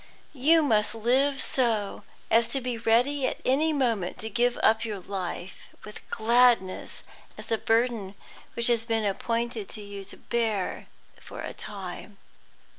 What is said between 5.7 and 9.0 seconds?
with gladness, as a burden which it has